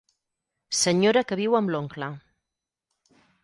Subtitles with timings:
[0.77, 2.11] Senyora que viu amb l'oncle.